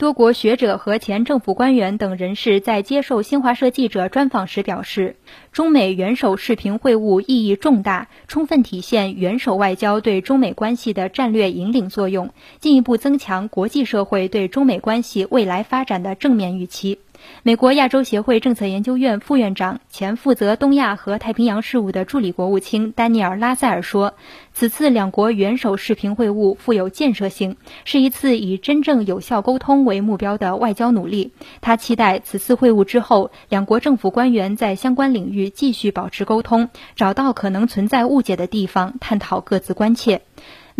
[0.00, 5.16] 多国学者和前政府官员等人士在接受新华社记者专访时表示，
[5.52, 16.98] 中美元首视频会晤意义重大，充分体现元首外交对中美关系的战略引领作用，进一步增强国际社会对中美关系未来发展的正面预期。
[17.42, 24.14] 美国亚洲协会政策研究院副院长、前负责东亚和太平洋事务的助理国务卿丹尼尔·拉塞尔说
[24.52, 31.32] ：“此次两国元首视频会晤富有建设性，是一次以真正有效沟通为目标的外交努力。
[31.60, 40.22] 他期待此次会晤之后，两国政府官员在相关领域继续保持沟通，找到可能存在误解的地方，探讨各自关切。”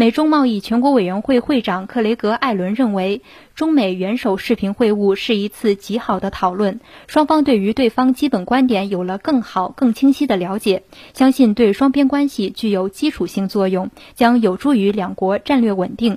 [0.00, 3.20] 美中贸易全国委员会会长克雷格·艾伦认为，
[3.54, 16.16] 中美元首视频会晤是一次极好的讨论，双方对于对方基本观点有了更好、更清晰的了解，相信对双边关系具有基础性作用，将有助于两国战略稳定。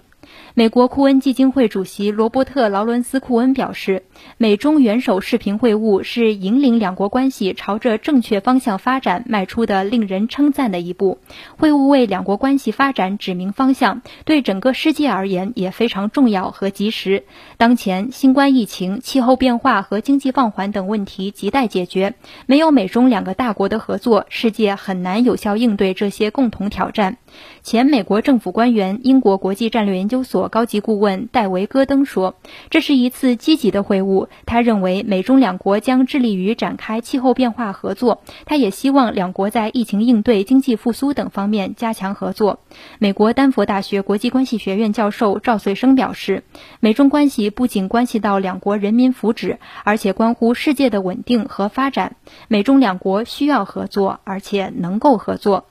[0.56, 4.04] 美国库恩基金会主席罗伯特·劳伦斯·库恩表示，
[4.38, 11.18] 美中元首视频会晤是引领两国关系朝着正确方向发展迈出的令人称赞的一步。
[11.58, 17.24] 会晤为两国关系发展指明方向，对整个世界而言也非常重要和及时。
[17.58, 22.14] 当前，新冠疫情、气候变化和经济放缓等问题亟待解决。
[22.46, 27.18] 没有美中两个大国的合作，世界很难有效应对这些共同挑战。
[27.64, 32.36] 前美国政府官员、英国国际战略研究所高级顾问戴维·戈登说
[32.70, 34.28] ：“这是一次积极的会晤。
[34.46, 38.22] 他认为美中两国将致力于展开气候变化合作。
[38.46, 42.60] 他也希望两国在疫情应对、经济复苏等方面加强合作。”
[43.00, 46.44] 美国丹佛大学国际关系学院教授赵穗生表示
[46.80, 52.16] ：“美中关系不仅关系到两国人民福祉，而且关乎世界的稳定和发展。
[52.48, 55.66] 美中两国需要合作，而且能够合作。”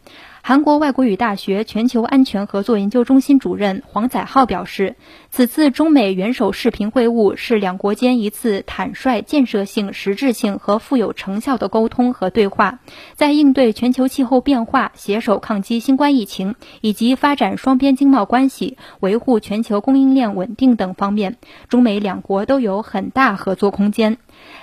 [0.44, 4.96] 韩国外国语大学全球安全合作研究中心主任黄载浩表示，
[5.30, 12.80] 此次中美元首视频会晤是两国间一次坦率、建设性、实质性和富有成效的沟通和对话，
[13.14, 21.36] 在应对全球气候变化、携手抗击新冠疫情以及发展双边经贸关系、维护全球供应链稳定等方面，
[21.68, 24.18] 中美两国都有很大合作空间。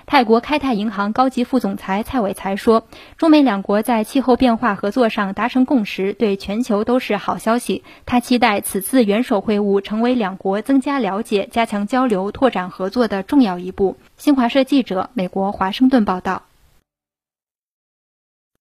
[0.09, 7.83] 泰国开泰银行高级副总裁蔡伟才说：“中美两国在气候变化合作上达成共识，对全球都是好消息。
[8.07, 16.48] 他期待此次元首会晤成为两国增加了解、加强交流、拓展合作的重要一步。”新华社记者美国华盛顿报道。